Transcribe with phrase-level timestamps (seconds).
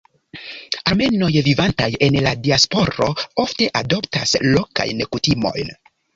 [0.91, 3.11] Armenoj vivantaj en la diasporo
[3.45, 5.71] ofte adoptas lokajn kutimojn.